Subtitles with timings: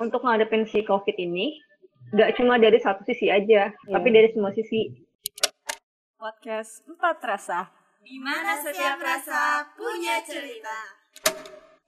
[0.00, 1.60] untuk ngadepin si COVID ini,
[2.16, 3.92] nggak cuma dari satu sisi aja, Iya.
[3.92, 4.88] tapi dari semua sisi.
[6.16, 7.68] Podcast Empat Rasa.
[8.00, 10.72] Di mana setiap rasa punya cerita.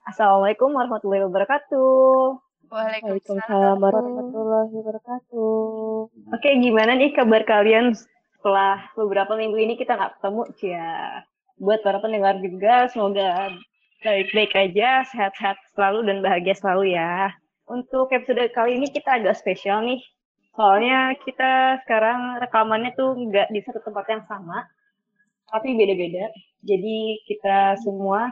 [0.05, 2.37] Assalamualaikum warahmatullahi wabarakatuh.
[2.69, 5.53] Waalaikumsalam warahmatullahi wabarakatuh.
[6.37, 7.97] Oke, gimana nih kabar kalian
[8.37, 10.93] setelah beberapa minggu ini kita nggak ketemu, Cia?
[11.57, 13.53] Buat para pendengar juga, semoga
[14.05, 17.33] baik-baik aja, sehat-sehat selalu dan bahagia selalu ya.
[17.63, 20.03] Untuk episode kali ini kita agak spesial nih.
[20.53, 24.67] Soalnya kita sekarang rekamannya tuh nggak di satu tempat yang sama,
[25.49, 26.29] tapi beda-beda.
[26.61, 28.29] Jadi kita semua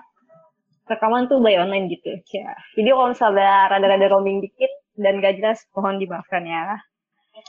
[0.85, 2.53] rekaman tuh by online gitu, Cia.
[2.75, 6.77] Jadi kalau misalnya rada-rada roaming dikit dan gak jelas, mohon dimaafkan ya.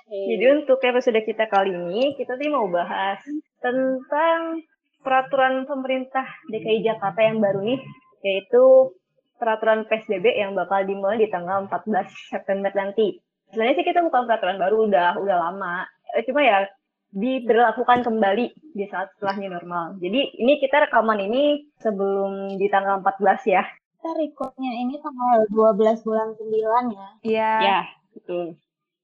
[0.08, 3.18] Jadi untuk episode kita kali ini, kita tuh mau bahas
[3.58, 4.62] tentang
[5.02, 7.80] peraturan pemerintah DKI Jakarta yang baru nih,
[8.22, 8.94] yaitu
[9.38, 13.18] peraturan PSBB yang bakal dimulai di tanggal 14 September nanti.
[13.52, 15.84] Sebenarnya sih kita bukan peraturan baru, udah udah lama.
[16.16, 16.64] Eh, Cuma ya
[17.12, 20.00] diberlakukan kembali di saat setelah new normal.
[20.00, 23.62] Jadi ini kita rekaman ini sebelum di tanggal 14 ya.
[24.00, 27.08] Kita recordnya ini tanggal 12 bulan 9 ya.
[27.22, 27.52] Iya.
[27.60, 27.78] Ya,
[28.16, 28.56] betul.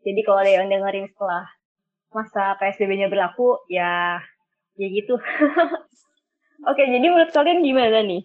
[0.09, 1.45] Jadi kalau ada yang dengerin setelah
[2.09, 4.17] masa PSBB-nya berlaku, ya
[4.81, 5.21] ya gitu.
[6.71, 8.25] Oke, jadi menurut kalian gimana nih?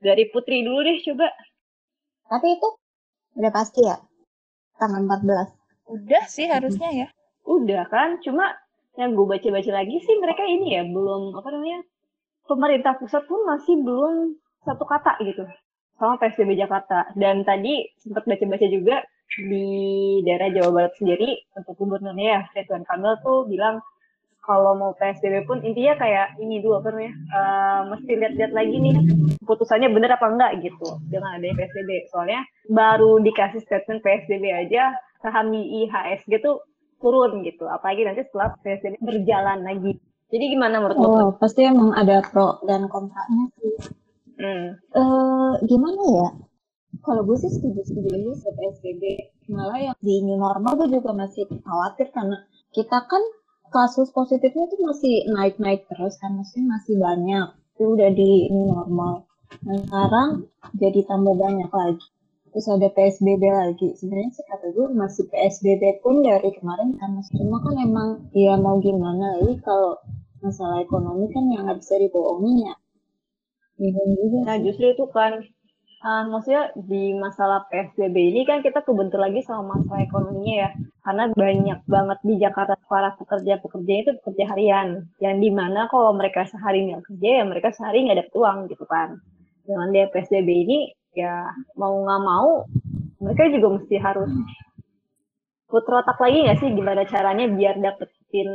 [0.00, 1.28] Dari Putri dulu deh coba.
[2.28, 2.68] Tapi itu
[3.36, 3.96] udah pasti ya.
[4.80, 5.92] Tanggal 14.
[5.92, 7.08] Udah sih harusnya ya.
[7.44, 8.56] Udah kan, cuma
[8.98, 11.80] yang gue baca-baca lagi sih mereka ini ya belum apa namanya
[12.44, 14.34] pemerintah pusat pun masih belum
[14.66, 15.46] satu kata gitu
[15.96, 22.26] sama PSBB Jakarta dan tadi sempat baca-baca juga di daerah Jawa Barat sendiri untuk gubernurnya
[22.26, 23.78] ya Ridwan Kamil tuh bilang
[24.40, 28.96] kalau mau PSBB pun intinya kayak ini dulu apa namanya eh, mesti lihat-lihat lagi nih
[29.44, 35.52] putusannya bener apa enggak gitu dengan adanya PSBB soalnya baru dikasih statement PSBB aja saham
[35.52, 36.64] di IHSG tuh
[37.00, 41.06] turun gitu apalagi nanti setelah PSBB berjalan lagi jadi gimana menurut lo?
[41.10, 43.74] Oh, pasti emang ada pro dan kontranya sih.
[44.38, 44.78] Hmm.
[44.78, 46.28] Eh, gimana ya?
[47.02, 49.02] Kalau gue sih setuju-setuju aja sih PSBB.
[49.50, 52.38] Malah yang di new normal gue juga masih khawatir karena
[52.70, 53.22] kita kan
[53.70, 57.46] kasus positifnya tuh masih naik-naik terus kan, maksudnya masih banyak.
[57.78, 59.24] Itu udah di new normal.
[59.66, 60.28] Nah sekarang
[60.78, 62.06] jadi tambah banyak lagi.
[62.50, 63.88] Terus ada PSBB lagi.
[63.94, 67.14] Sebenarnya sih kata gue masih PSBB pun dari kemarin kan.
[67.30, 70.02] Cuma kan emang ya mau gimana lagi kalau
[70.42, 72.74] masalah ekonomi kan yang nggak bisa dibohongin ya.
[74.44, 75.46] Nah justru itu kan
[76.00, 80.70] uh, maksudnya di masalah PSBB ini kan kita kebentur lagi sama masalah ekonominya ya.
[81.00, 84.88] Karena banyak banget di Jakarta para pekerja-pekerja itu pekerja harian.
[85.20, 88.84] Yang di mana kalau mereka sehari nggak kerja ya mereka sehari nggak dapat uang gitu
[88.88, 89.08] kan.
[89.64, 90.78] Dengan dia PSBB ini
[91.14, 92.64] ya mau nggak mau
[93.20, 94.32] mereka juga mesti harus
[95.68, 96.68] putar otak lagi nggak sih?
[96.72, 98.50] Gimana caranya biar dapetin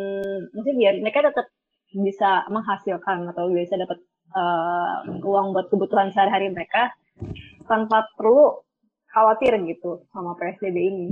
[0.52, 1.48] maksudnya biar mereka tetap
[1.96, 4.04] bisa menghasilkan atau bisa dapat
[4.36, 6.92] eh, uang buat kebutuhan sehari-hari mereka
[7.66, 8.62] tanpa perlu
[9.10, 11.08] khawatir gitu sama PSBB ini.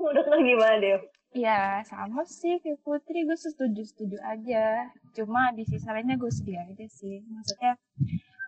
[0.00, 1.00] Menurut lo gimana deh?
[1.30, 4.90] Ya sama sih kayak Putri gue setuju-setuju aja.
[5.14, 7.22] Cuma di sisi lainnya gue sedih aja sih.
[7.22, 7.78] Maksudnya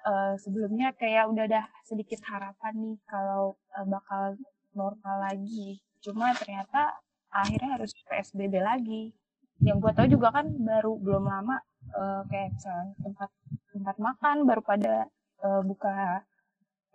[0.09, 4.35] eh, sebelumnya kayak udah ada sedikit harapan nih kalau eh, bakal
[4.75, 5.79] normal lagi.
[6.03, 6.99] Cuma ternyata
[7.31, 9.15] akhirnya harus PSBB lagi.
[9.63, 12.51] Yang gue tahu juga kan baru belum lama eh, kayak
[12.99, 13.31] tempat
[13.71, 15.07] tempat makan baru pada
[15.39, 16.27] eh, buka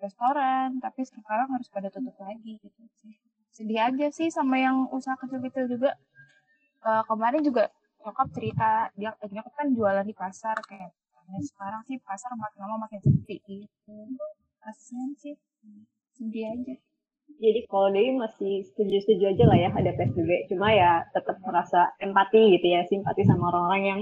[0.03, 3.13] restoran, tapi sekarang harus pada tutup lagi gitu sih.
[3.55, 5.91] Sedih aja sih sama yang usaha kecil-kecil juga.
[6.89, 7.63] Eh, kemarin juga
[8.05, 8.69] nyokap cerita
[8.99, 10.91] dia eh, nyokap kan jualan di pasar kayak
[11.27, 13.97] "Nah, sekarang sih pasar makin lama makin sepi gitu.
[14.63, 15.35] Kasian sih.
[16.15, 16.73] Sedih aja.
[17.43, 20.31] Jadi kalau Dewi masih setuju-setuju aja lah ya ada PSBB.
[20.49, 24.01] Cuma ya tetap merasa empati gitu ya, simpati sama orang-orang yang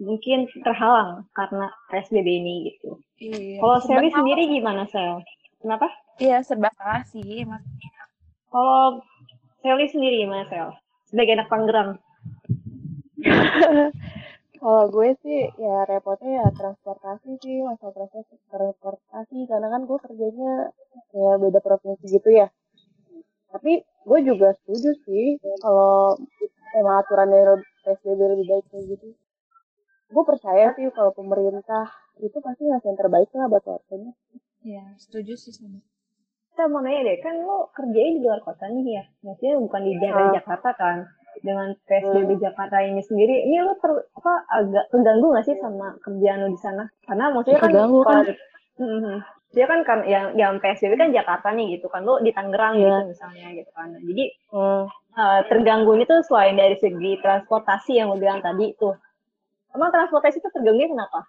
[0.00, 2.96] mungkin terhalang karena PSBB ini gitu.
[3.20, 3.60] Iya.
[3.60, 4.18] Kalau serba Sally salah.
[4.24, 5.14] sendiri gimana Sel?
[5.60, 5.86] Kenapa?
[6.16, 8.02] Iya serba salah sih maksudnya.
[8.48, 9.04] Kalau
[9.60, 10.68] Sally sendiri gimana Sel?
[11.12, 11.90] Sebagai anak Tangerang.
[14.60, 20.52] Kalau gue sih ya repotnya ya transportasi sih masalah transportasi, transportasi karena kan gue kerjanya
[21.12, 22.52] kayak beda provinsi gitu ya.
[23.48, 26.12] Tapi gue juga setuju sih kalau
[26.76, 29.08] emang aturannya PSBB lebih baik kayak gitu.
[30.10, 31.86] Gue percaya sih kalau pemerintah
[32.18, 34.12] itu pasti ngasih yang terbaik lah buat warganya.
[34.60, 35.80] Iya setuju sih sama.
[36.50, 39.04] Kita mau nanya deh, kan lo kerjanya di luar kota nih ya?
[39.22, 40.34] Maksudnya bukan di daerah Ah.
[40.34, 40.96] Jakarta kan?
[41.40, 46.42] Dengan PSBB Jakarta ini sendiri, ini lo ter, apa, agak terganggu gak sih sama kerjaan
[46.42, 46.84] lo di sana?
[47.00, 48.12] Karena maksudnya kan Terganggu kan.
[48.26, 48.38] kalau-
[48.80, 49.16] Mhm.
[49.50, 52.86] dia kan kan yang yang PSBB kan Jakarta nih gitu kan lo di Tangerang Iya.
[52.98, 54.84] gitu misalnya gitu kan jadi Hmm.
[55.12, 58.94] eh, terganggu itu selain dari segi transportasi yang lo bilang tadi tuh
[59.76, 61.20] emang transportasi itu terganggu kenapa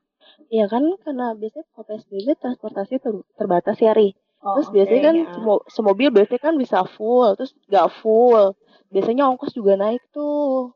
[0.54, 4.14] Iya kan karena biasanya kalau PSBB transportasi ter- terbatas ya Ri.
[4.42, 5.26] Oh, Terus oke, biasanya kan ya.
[5.34, 8.54] semo- semobil biasanya kan bisa full, terus gak full.
[8.94, 10.74] Biasanya ongkos juga naik tuh.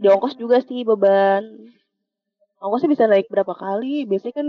[0.00, 1.72] Di ongkos juga sih beban.
[2.60, 4.04] Ongkosnya bisa naik berapa kali?
[4.08, 4.48] Biasanya kan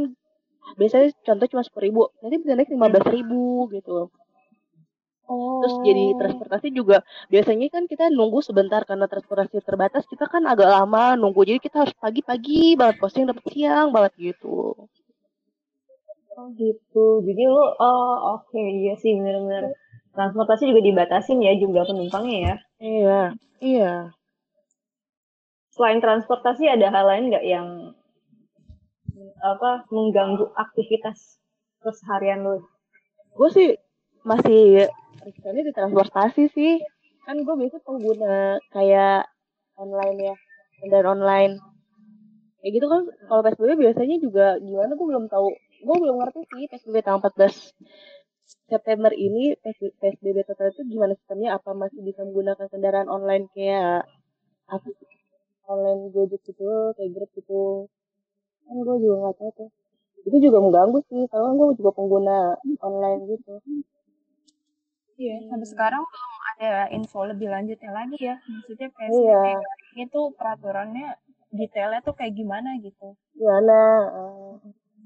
[0.80, 4.12] biasanya contoh cuma sepuluh ribu, nanti bisa naik lima belas ribu gitu.
[5.28, 10.44] Oh Terus jadi transportasi juga biasanya kan kita nunggu sebentar karena transportasi terbatas kita kan
[10.48, 14.76] agak lama nunggu jadi kita harus pagi-pagi banget posting dapat siang banget gitu.
[16.38, 17.26] Oh gitu.
[17.26, 19.74] Jadi lu oh oke iya sih benar-benar
[20.14, 22.56] transportasi juga dibatasin ya jumlah penumpangnya ya.
[22.78, 23.22] Iya,
[23.62, 23.94] iya.
[25.74, 27.68] Selain transportasi ada hal lain nggak yang
[29.42, 31.42] apa mengganggu aktivitas
[31.82, 32.66] keseharian lu?
[33.38, 33.70] Gue sih
[34.26, 34.90] masih
[35.28, 36.74] rezekinya di transportasi sih.
[37.28, 39.28] Kan gue biasa pengguna kayak
[39.76, 40.36] online ya,
[40.80, 41.54] kendaraan online.
[42.64, 45.50] Kayak gitu kan kalau PSBB biasanya juga gimana gue belum tahu.
[45.84, 47.76] Gue belum ngerti sih PSBB tanggal 14
[48.72, 51.60] September ini PSB- PSBB total itu gimana sistemnya?
[51.60, 54.08] Apa masih bisa menggunakan kendaraan online kayak
[54.68, 54.88] apa
[55.68, 57.92] online Gojek gitu, kayak Grab gitu.
[58.64, 59.70] Kan gue juga nggak tahu tuh.
[60.28, 63.54] Itu juga mengganggu sih, karena gue juga pengguna online gitu.
[65.18, 68.38] Iya, sampai sekarang belum ada info lebih lanjutnya lagi ya.
[68.38, 69.58] Maksudnya PSBB Iya.
[69.98, 71.18] ini tuh peraturannya
[71.50, 73.18] detailnya tuh kayak gimana gitu.
[73.34, 73.78] Gimana?
[74.14, 74.54] eh,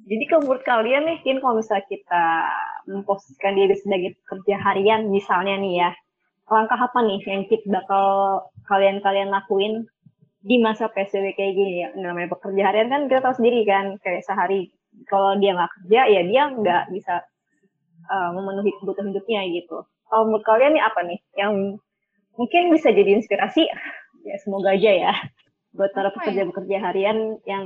[0.01, 2.25] Jadi kalau menurut kalian nih, Kin, kalau misalnya kita
[2.89, 5.89] memposisikan diri sebagai pekerja harian misalnya nih ya,
[6.49, 8.05] langkah apa nih yang kita bakal
[8.67, 9.85] kalian-kalian lakuin
[10.41, 11.87] di masa PSBB kayak gini ya?
[11.95, 14.73] Namanya pekerja harian kan kita tahu sendiri kan, kayak sehari
[15.07, 17.21] kalau dia nggak kerja ya dia nggak bisa
[18.09, 19.85] uh, memenuhi kebutuhan hidupnya gitu.
[20.11, 21.79] Kalau menurut kalian nih apa nih yang
[22.35, 23.63] mungkin bisa jadi inspirasi?
[24.27, 25.13] Ya semoga aja ya
[25.71, 26.15] buat para ya?
[26.19, 27.65] pekerja-pekerja harian yang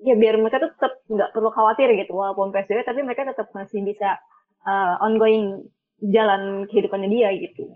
[0.00, 3.82] ya biar mereka tuh tetap nggak perlu khawatir gitu walaupun PSBB tapi mereka tetap masih
[3.82, 4.16] bisa
[4.64, 5.66] uh, ongoing
[6.00, 7.68] jalan kehidupannya dia gitu.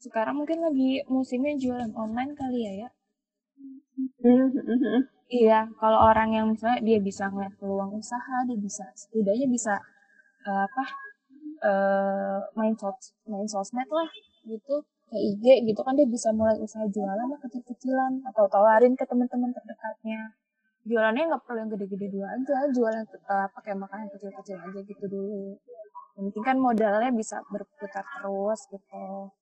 [0.00, 2.90] Sekarang mungkin lagi musimnya jualan online kali ya ya.
[4.24, 4.48] Hmm,
[5.30, 9.76] Iya, kalau orang yang misalnya dia bisa ngeliat peluang usaha, dia bisa setidaknya bisa
[10.48, 10.84] eh, apa
[11.62, 14.08] eh, main sos main sosmed lah
[14.48, 19.04] gitu kayak IG gitu kan dia bisa mulai usaha jualan lah kecil-kecilan atau tawarin ke
[19.04, 20.20] teman-teman terdekatnya.
[20.86, 25.58] Jualannya nggak perlu yang gede-gede dulu aja, jualan eh, pakai makanan kecil-kecil aja gitu dulu.
[26.16, 29.34] Yang penting kan modalnya bisa berputar terus gitu.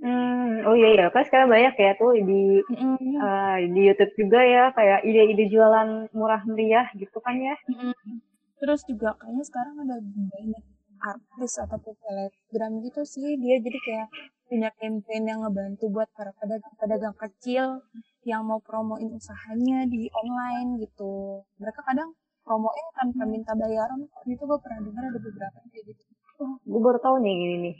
[0.00, 3.20] Hmm, oh iya iya kan sekarang banyak ya tuh di Mm-mm.
[3.20, 7.52] uh, di YouTube juga ya kayak ide-ide jualan murah meriah gitu kan ya.
[7.68, 8.24] Mm-mm.
[8.56, 10.64] Terus juga kayaknya sekarang ada banyak
[11.00, 14.08] artis ataupun telegram gitu sih dia jadi kayak
[14.46, 17.80] punya campaign yang ngebantu buat para pedagang-pedagang kecil
[18.26, 21.40] yang mau promoin usahanya di online gitu.
[21.56, 22.12] Mereka kadang
[22.44, 24.04] promoin tanpa minta bayaran.
[24.26, 26.02] Itu gue pernah dengar ada beberapa kayak gitu.
[26.42, 27.76] Oh, gue baru tahu nih ini nih.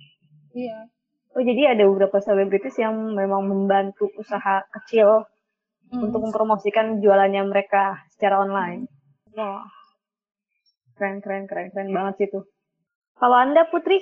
[0.55, 0.78] Iya.
[1.34, 5.26] Oh jadi ada beberapa selebritis yang memang membantu usaha kecil
[5.90, 6.06] Hmm.
[6.06, 8.87] untuk mempromosikan jualannya mereka secara online.
[9.34, 9.66] Wah,
[10.94, 12.46] keren keren keren keren banget sih tuh.
[13.20, 14.00] Kalau anda Putri,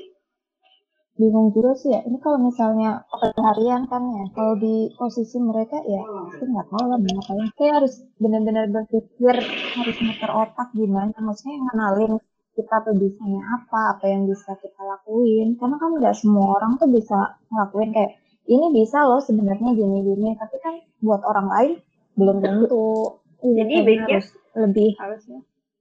[1.18, 2.06] bingung juga sih ya.
[2.06, 6.84] Ini kalau misalnya pekerja harian kan ya kalau di posisi mereka ya aku nggak tahu
[6.86, 7.46] lah mau ngapain.
[7.58, 9.34] Kayak harus benar-benar berpikir
[9.74, 12.12] harus muter otak gimana maksudnya ngenalin
[12.54, 15.58] kita tuh bisanya apa apa yang bisa kita lakuin.
[15.58, 17.18] Karena kan nggak semua orang tuh bisa
[17.50, 18.12] ngelakuin kayak
[18.46, 20.38] ini bisa loh sebenarnya gini-gini.
[20.38, 21.72] Tapi kan buat orang lain
[22.14, 23.18] belum tentu.
[23.42, 25.38] Iya, Jadi baiknya- harus lebih harusnya.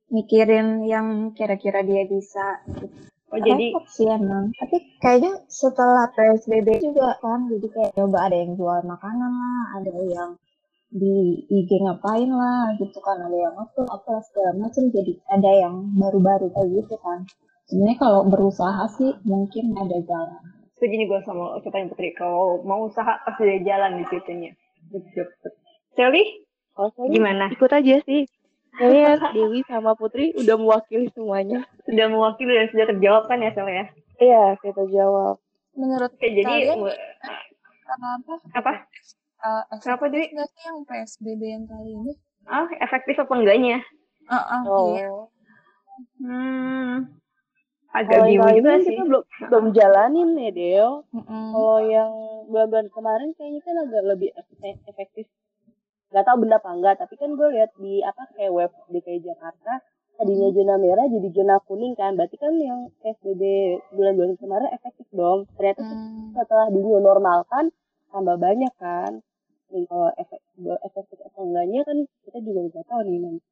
[0.10, 1.08] mikirin yang
[1.38, 2.66] kira-kira dia bisa.
[2.74, 8.36] gitu Oh jadi sih emang tapi kayaknya setelah PSBB juga kan jadi kayak coba ada
[8.40, 10.32] yang jual makanan lah ada yang
[10.88, 15.76] di IG ngapain lah gitu kan ada yang apa apa segala macam jadi ada yang
[16.00, 17.28] baru-baru kayak gitu kan
[17.68, 22.14] sebenarnya kalau berusaha sih mungkin ada jalan setuju nih gue sama ucapan Putri.
[22.14, 24.54] Kalau mau usaha pasti ada jalan di situnya.
[25.98, 26.24] Sally,
[26.78, 27.50] saya gimana?
[27.50, 28.30] ikut aja sih.
[28.78, 31.66] Kayaknya Dewi sama Putri udah mewakili semuanya.
[31.84, 33.86] Sudah mewakili dan sudah terjawab kan ya Sally ya?
[34.18, 35.42] Iya, kita jawab.
[35.74, 37.00] Menurut Oke, jadi kalian w-
[37.88, 38.34] apa?
[38.54, 38.72] apa?
[39.38, 40.30] Uh, Kenapa, Dewi?
[40.30, 42.12] nggak sih yang PSBB yang kali ini?
[42.44, 43.82] Ah, efektif apa enggaknya?
[44.26, 44.94] Ah, ah, Oh.
[44.94, 45.10] iya.
[46.18, 47.10] Hmm,
[47.92, 48.90] agak Kalau yang bingung juga ini sih.
[48.92, 50.92] kita belum belum jalanin ya, Deo.
[51.10, 51.46] Mm-mm.
[51.50, 52.12] Kalau yang
[52.46, 55.26] bulan-bulan kemarin kayaknya kan agak lebih efek- efektif.
[56.08, 59.84] Gak tau bener apa enggak, tapi kan gue lihat di apa kayak web DKI Jakarta
[60.18, 63.42] tadinya zona merah jadi zona kuning kan berarti kan yang PSBB
[63.94, 66.34] bulan-bulan kemarin efektif dong ternyata Hmm.
[66.34, 67.70] setelah di new normal kan
[68.10, 69.22] tambah banyak kan
[69.70, 70.42] dan kalau efek
[70.82, 73.46] efektif atau enggaknya kan kita juga nggak tahu nih nanti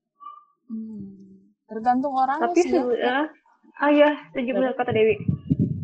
[0.65, 1.53] Hmm.
[1.69, 3.29] Tergantung orangnya Tapi sih ya.
[3.77, 5.21] ah ya, setuju benar kata Dewi.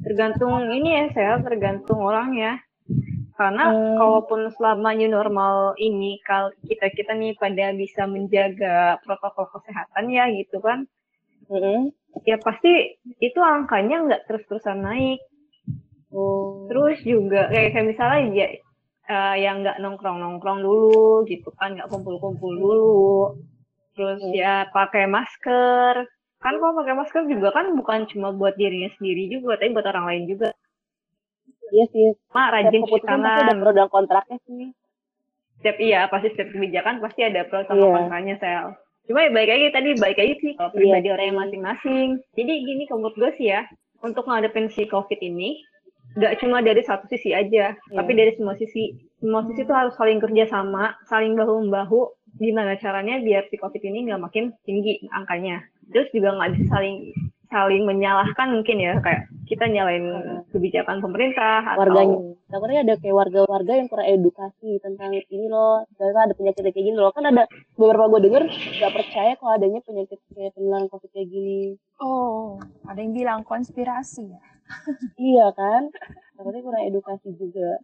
[0.02, 2.58] Tergantung ini ya, saya tergantung orangnya.
[3.42, 3.98] Karena Hmm.
[3.98, 10.30] kalaupun selama new normal ini, kalau kita kita nih pada bisa menjaga protokol kesehatan ya
[10.30, 10.86] gitu kan,
[11.50, 11.90] Mm-mm.
[12.30, 15.26] ya pasti itu angkanya nggak terus-terusan naik.
[16.14, 16.70] Oh.
[16.70, 18.48] Terus juga kayak, kayak misalnya ya
[19.10, 23.02] eh, yang nggak nongkrong-nongkrong dulu gitu kan, nggak kumpul-kumpul dulu.
[23.98, 24.38] Terus Hmm.
[24.38, 26.06] ya pakai masker.
[26.46, 30.06] Kan kalau pakai masker juga kan bukan cuma buat dirinya sendiri juga, tapi buat orang
[30.14, 30.54] lain juga.
[31.72, 33.58] Iya sih Mak rajin cuci ada tangan.
[33.58, 34.70] pro dan kontraknya sih
[35.58, 37.94] Setiap iya pasti setiap kebijakan pasti ada pro sama Iya.
[37.96, 38.66] kontranya sel.
[39.06, 40.76] Cuma ya baik lagi tadi baik lagi sih kalau Iya.
[40.76, 42.08] pribadi orang yang masing-masing.
[42.34, 43.62] Jadi gini kalau menurut gue sih ya,
[44.00, 45.62] untuk ngadepin si COVID ini
[46.12, 47.94] nggak cuma dari satu sisi aja, Iya.
[47.94, 48.90] tapi dari semua sisi.
[49.16, 52.10] Semua sisi tuh harus saling kerja sama, saling bahu membahu.
[52.34, 55.62] Gimana caranya biar si COVID ini nggak makin tinggi angkanya.
[55.90, 57.14] Terus juga nggak bisa saling
[57.52, 60.08] saling menyalahkan mungkin ya kayak kita nyalain
[60.50, 62.18] kebijakan pemerintah atau warganya
[62.48, 66.96] takutnya ada kayak warga-warga yang kurang edukasi tentang ini loh ternyata ada penyakit kayak gini
[66.96, 67.44] loh kan ada
[67.76, 72.98] beberapa gue denger nggak percaya kalau adanya penyakit kayak penularan covid kayak gini Oh, ada
[72.98, 74.42] yang bilang konspirasi ya.
[75.22, 75.92] iya kan
[76.34, 77.78] takutnya kurang edukasi juga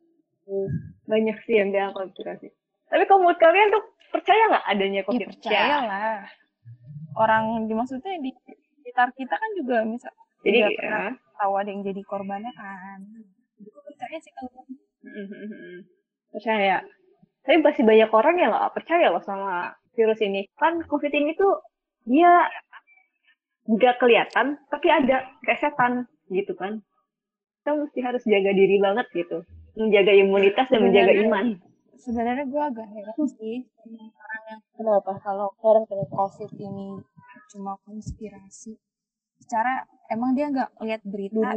[0.48, 0.72] Hmm.
[1.04, 2.48] banyak sih yang bilang konspirasi.
[2.88, 5.28] Tapi kalau menurut kalian tuh percaya nggak adanya Ya COVID?
[5.28, 6.24] percaya lah.
[7.14, 8.32] Orang dimaksudnya di
[8.98, 10.78] sekitar kita kan juga misal Jadi juga ya.
[10.82, 13.00] pernah tahu ada yang jadi korbannya kan.
[13.62, 14.66] Percaya sih kalau
[16.34, 16.78] percaya.
[17.46, 20.50] Tapi masih banyak orang yang nggak percaya loh sama virus ini.
[20.58, 21.62] Kan COVID ini tuh
[22.10, 22.50] dia
[23.70, 26.82] nggak kelihatan, tapi ada kayak setan gitu kan.
[27.62, 29.46] Kita mesti harus jaga diri banget gitu.
[29.78, 31.46] Menjaga imunitas dan menjaga iman.
[31.98, 37.02] sebenarnya gue agak heran sih sama orang yang kenapa kalau sekarang kenapa covid ini
[37.54, 38.78] cuma konspirasi.
[39.42, 41.50] Secara emang dia nggak lihat berita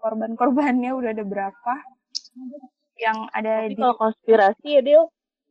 [0.00, 1.74] korban-korbannya udah ada berapa.
[3.00, 5.04] Yang ada tapi di kalau konspirasi ya Del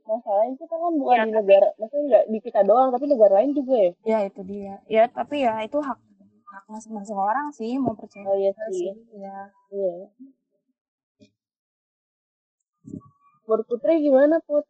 [0.03, 3.51] masalahnya kita kan bukan Iya, di negara maksudnya nggak di kita doang tapi negara lain
[3.55, 3.91] juga ya?
[4.03, 4.75] Ya itu dia.
[4.87, 5.99] Ya tapi ya itu hak
[6.53, 8.91] hak masing-masing orang sih mau percaya oh iya nggak sih.
[9.15, 9.39] ya.
[9.71, 9.93] Iya.
[13.47, 14.67] Menurut Putri gimana Put?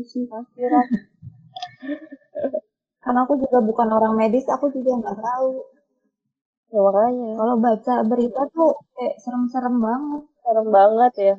[0.00, 0.96] Konspirasi
[3.00, 5.50] Karena aku juga bukan orang medis, aku juga nggak tahu.
[6.70, 10.22] ya makanya Kalau baca berita tuh kayak serem-serem banget.
[10.40, 11.34] serem banget ya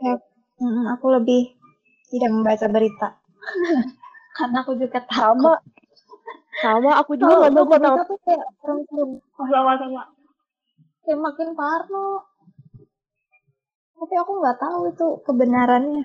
[0.00, 0.18] Kayak,
[0.60, 1.40] mm, aku lebih
[2.10, 3.08] tidak membaca berita.
[4.36, 5.58] Karena aku juga sama takut.
[6.60, 9.10] sama aku juga Kalau nggak tahu berita tuh kayak serem-serem.
[9.36, 10.02] Sama-sama.
[11.04, 12.08] Kayak makin parno.
[14.00, 16.04] Tapi aku nggak tahu itu kebenarannya.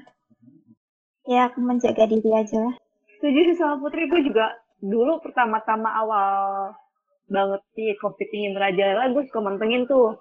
[1.25, 2.75] Ya, aku menjaga diri aja lah.
[3.17, 4.45] Setuju sih sama Putri, gue juga
[4.81, 6.33] dulu pertama-tama awal
[7.25, 10.17] banget sih COVID ini merajalela, gue suka mantengin tuh.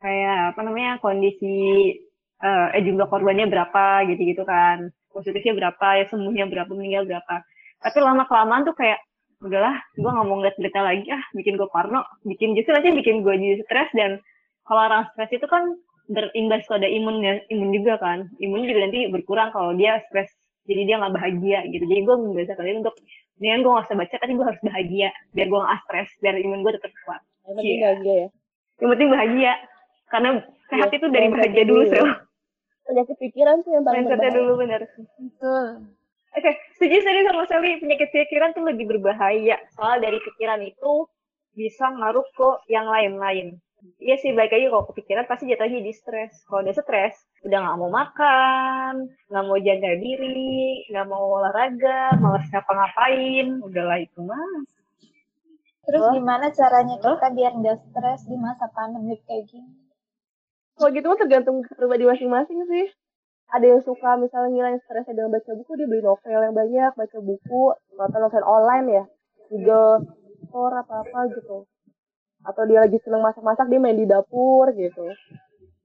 [0.00, 1.92] Kayak apa namanya, kondisi,
[2.40, 4.92] eh, eh jumlah korbannya berapa gitu-gitu kan.
[5.12, 7.34] Positifnya berapa, ya sembuhnya berapa, meninggal berapa.
[7.80, 9.00] Tapi lama-kelamaan tuh kayak,
[9.44, 13.20] udahlah, gue nggak mau ngeliat berita lagi, ah bikin gue parno, bikin justru nanti bikin
[13.20, 14.16] gue jadi stres dan
[14.64, 15.76] kalau orang stres itu kan
[16.08, 18.32] berimbas pada imunnya, imun juga kan.
[18.40, 20.32] Imun juga nanti berkurang kalau dia stres
[20.66, 22.94] jadi dia nggak bahagia gitu jadi gue membiasakan untuk
[23.36, 25.08] dengan gue nggak usah baca tapi gue harus bahagia.
[25.32, 27.20] Biar gue nggak stres biar imun gue tetap kuat.
[27.44, 27.80] Yang penting Iya.
[27.84, 28.28] bahagia ya.
[28.76, 29.52] Yang penting bahagia.
[30.06, 30.28] Karena
[30.70, 32.06] sehat Iya, itu dari bahagia dulu sel.
[32.86, 34.38] Penyakit pikiran sih yang paling mindsetnya berbahaya.
[34.38, 35.66] dulu benar betul.
[36.36, 39.56] Oke setuju tadi sama Sally penyakit pikiran tuh lebih berbahaya.
[39.72, 40.92] Soal dari pikiran itu
[41.56, 43.56] bisa ngaruh ke yang lain-lain
[44.06, 46.46] Iya sih, baik aja kalau kepikiran pasti jatuhnya di stres.
[46.46, 52.46] Kalau udah stres, udah nggak mau makan, nggak mau jaga diri, nggak mau olahraga, malas
[52.54, 54.62] ngapa-ngapain, udahlah itu mah.
[55.90, 56.14] Terus Hah?
[56.14, 59.86] gimana caranya kita biar nggak stres di masa pandemi kayak gini?
[60.76, 62.86] kalau gitu mah tergantung pribadi masing-masing sih
[63.48, 67.18] ada yang suka misalnya ngilangin stresnya dengan baca buku dia beli novel yang banyak baca
[67.24, 67.62] buku
[67.96, 69.04] atau novel online ya
[69.48, 70.04] Google
[70.46, 71.64] Store apa apa gitu
[72.46, 75.10] atau dia lagi seneng masak-masak dia main di dapur gitu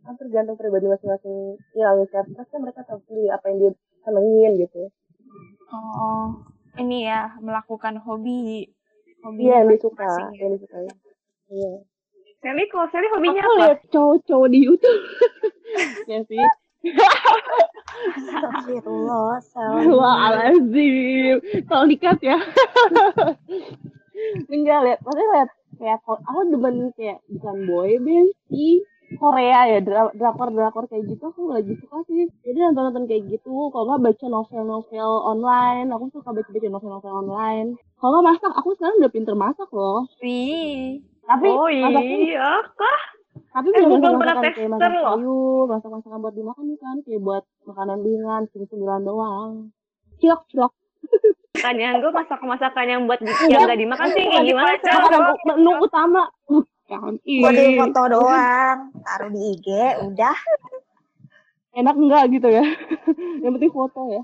[0.02, 3.72] kan tergantung pribadi masing-masing ngilangin stres kan mereka tahu sendiri apa yang dia
[4.06, 4.82] senengin gitu
[5.74, 6.42] oh
[6.78, 8.70] ini ya melakukan hobi
[9.26, 10.42] hobi iya yang dia suka masing-masing ya.
[10.42, 10.78] yang dia suka
[11.50, 11.74] iya
[12.42, 13.62] Sally, kalau Sally hobinya aku apa?
[13.62, 15.04] lihat cowok-cowok di YouTube
[16.12, 16.42] ya sih
[18.02, 19.38] Astagfirullah,
[20.26, 21.38] alazim.
[21.70, 22.42] Tolong dikat ya.
[24.54, 25.00] Enggak, lihat.
[25.06, 25.50] Maksudnya lihat
[25.82, 28.86] kayak aku demen kayak bukan boy band sih.
[29.12, 32.32] Korea ya, dra- drakor-drakor kayak gitu aku lagi suka sih.
[32.48, 37.68] Jadi nonton-nonton kayak gitu, kalau nggak baca novel-novel online, aku suka baca-baca novel-novel online.
[38.00, 40.08] Kalau nggak masak, aku sekarang udah pinter masak loh.
[40.24, 41.04] Wih.
[41.28, 43.02] Tapi Oh iya kah?
[43.52, 45.16] tapi Eh, belum pernah kayak tester masak loh.
[45.20, 49.52] sayur, masak masakan buat dimakan kan, kayak buat makanan ringan, cemilan doang.
[50.24, 50.72] Cilok, cilok.
[51.52, 54.90] Pertanyaan gue masak-masakan yang buat yang gak dimakan sih kayak gimana sih?
[55.46, 56.24] Menu utama.
[56.90, 59.68] Buat di foto doang, taruh di IG,
[60.12, 60.38] udah.
[61.72, 62.66] Enak enggak gitu ya?
[63.44, 64.24] Yang penting foto ya.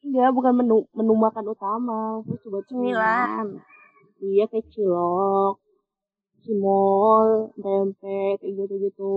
[0.00, 2.24] Iya, bukan menu menu makan utama.
[2.24, 3.60] Terus coba cemilan.
[4.24, 5.60] Iya, kayak cilok,
[6.40, 9.14] cimol, tempe, kayak gitu-gitu.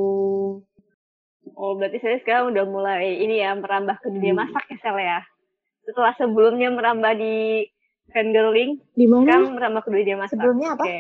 [1.56, 4.42] Oh berarti saya sekarang udah mulai ini ya merambah ke dunia Hmm.
[4.44, 5.20] masak ya Sel ya?
[5.90, 7.66] Setelah sebelumnya merambah di
[8.10, 9.26] fangirling, Di mana?
[9.26, 10.38] sekarang merambah ke dunia masak.
[10.38, 10.84] Sebelumnya apa?
[10.86, 11.00] Oke.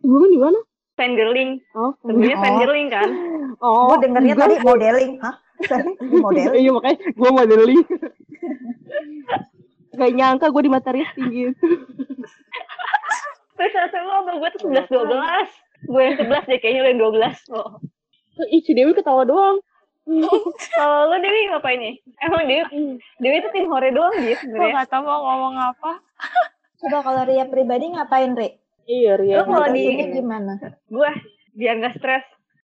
[0.00, 0.58] Sebelumnya di mana?
[0.94, 2.40] Fangirling, Oh, sebelumnya Oh.
[2.40, 3.08] fangirling kan?
[3.66, 5.34] oh, Gue dengernya tadi modeling, hah?
[6.24, 6.56] modeling.
[6.56, 7.80] Iya makanya gue modeling.
[9.94, 11.52] Gak nyangka gue di materi tinggi.
[13.54, 15.86] Terus saya lo sama gue tuh 11 12.
[15.86, 17.68] Gue yang 11 deh kayaknya lo yang 12 oh.
[18.50, 19.62] Ih, si Dewi ketawa doang.
[20.76, 21.94] Kalau lo Dewi ngapain nih?
[22.20, 22.62] Emang Dewi,
[23.20, 24.84] Dewi itu tim hore doang dia Gue sebenarnya.
[24.84, 25.92] gak tau mau ngomong apa.
[26.84, 28.60] Coba kalau Ria pribadi ngapain, Ri?
[28.84, 29.40] Iya, Ria.
[29.40, 30.60] Lo kalau di Ini gimana?
[30.92, 31.10] gue
[31.56, 32.24] biar gak stres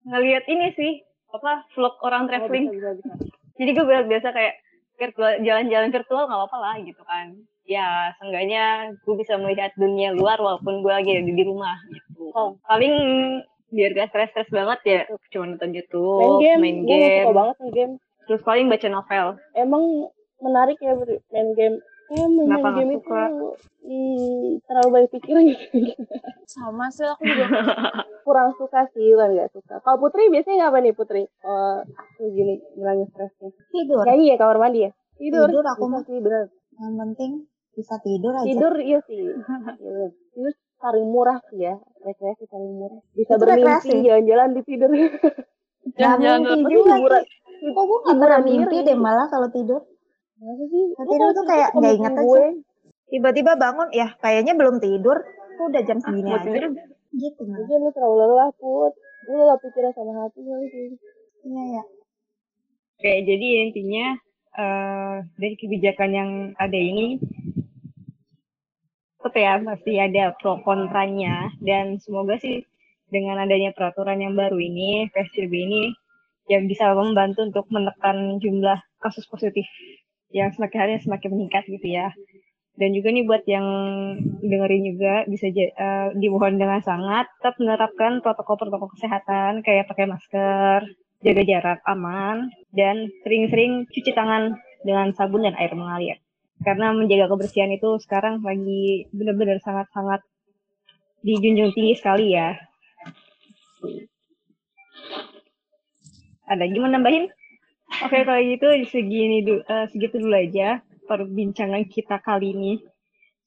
[0.08, 0.92] ngelihat ini sih
[1.36, 2.72] apa vlog orang traveling.
[2.72, 3.36] Bisa, bisa, bisa.
[3.60, 4.56] Jadi gue biasa kayak
[4.98, 7.36] virtual jalan-jalan virtual nggak apa-apa lah gitu kan.
[7.68, 12.32] Ya, seenggaknya gue bisa melihat dunia luar walaupun gue lagi ada di rumah gitu.
[12.32, 12.56] Oh.
[12.64, 12.96] Paling
[13.68, 16.60] biar gak stres-stres banget ya cuma nonton Main YouTube, game.
[16.62, 17.94] main Gue game, suka banget main game.
[18.28, 19.26] terus paling baca novel.
[19.54, 19.84] Emang
[20.40, 20.94] menarik ya
[21.32, 21.78] main game.
[22.08, 23.18] Eh, main, Kenapa main game itu
[23.84, 25.68] hmm, terlalu banyak pikiran gitu.
[26.56, 27.46] Sama sih aku juga.
[28.28, 29.80] Kurang suka sih, kan nggak suka.
[29.84, 31.28] Kalau Putri biasanya apa nih Putri?
[31.44, 31.80] Oh,
[32.20, 33.52] gini, ngilangin stresnya.
[33.72, 34.04] Tidur.
[34.04, 34.92] Nyanyi ya kamar mandi ya?
[35.20, 35.48] Tidur.
[35.48, 36.02] Tidur aku Bisa mah.
[36.08, 36.44] sih, bener.
[36.80, 37.32] Yang penting
[37.78, 38.48] bisa tidur aja.
[38.48, 39.22] Tidur iya sih.
[39.84, 40.08] Iya.
[40.36, 41.76] Tidur paling murah sih ya.
[42.06, 43.00] Rekreasi paling murah.
[43.14, 43.98] Bisa Itu bermimpi rekreasi.
[44.06, 44.90] jalan-jalan di tidur.
[45.98, 47.24] Jalan-jalan Nggak mimpi juga hiburan.
[47.58, 49.82] Kok gue gak pernah mimpi deh malah kalau tidur.
[50.38, 50.84] Masa sih?
[50.94, 52.38] Nah, tidur tuh kayak nggak bikin inget gue.
[52.38, 52.50] aja.
[53.08, 55.18] Tiba-tiba bangun, ya kayaknya belum tidur.
[55.58, 56.50] Kok udah jam segini Buat aja.
[56.54, 56.64] tidur
[57.18, 57.42] Gitu.
[57.48, 58.94] Mungkin lu terlalu lelah, Put.
[59.26, 60.88] Lu lelah pikiran sama hati kali sih.
[61.48, 61.84] Iya ya.
[62.98, 64.06] Oke, jadi intinya
[64.58, 67.22] eh dari kebijakan yang ada ini
[69.28, 72.64] tetap ya masih ada pro kontranya dan semoga sih
[73.12, 75.84] dengan adanya peraturan yang baru ini PSBB ini
[76.48, 79.68] yang bisa membantu untuk menekan jumlah kasus positif
[80.32, 82.16] yang semakin hari semakin meningkat gitu ya.
[82.80, 83.68] Dan juga nih buat yang
[84.40, 90.88] dengerin juga bisa eh, dimohon dengan sangat tetap menerapkan protokol-protokol kesehatan kayak pakai masker,
[91.20, 94.56] jaga jarak aman, dan sering-sering cuci tangan
[94.88, 96.24] dengan sabun dan air mengalir.
[96.66, 100.26] Karena menjaga kebersihan itu sekarang lagi benar-benar sangat-sangat
[101.22, 102.58] dijunjung tinggi sekali ya.
[106.48, 107.28] Ada mau nambahin?
[108.08, 112.74] Oke, kalau gitu segini du- eh, segitu dulu aja perbincangan kita kali ini.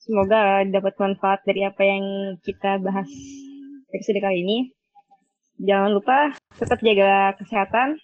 [0.00, 2.04] Semoga dapat manfaat dari apa yang
[2.40, 3.08] kita bahas
[3.92, 4.58] episode kali ini.
[5.60, 8.00] Jangan lupa tetap jaga kesehatan.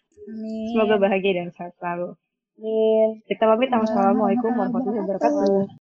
[0.72, 2.16] Semoga bahagia dan sehat selalu.
[2.56, 3.20] Amin.
[3.28, 3.68] Kita pamit.
[3.68, 5.68] Assalamualaikum warahmatullahi wabarakatuh.